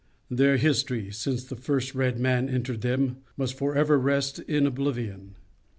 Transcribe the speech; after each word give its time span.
Their 0.31 0.57
history, 0.57 1.11
since 1.11 1.43
the 1.43 1.55
first 1.55 1.93
red 1.93 2.19
man 2.19 2.49
entered 2.49 2.81
them, 2.81 3.17
must 3.37 3.53
forever 3.53 3.99
rest 3.99 4.39
in 4.39 4.65
oblivion. 4.65 5.35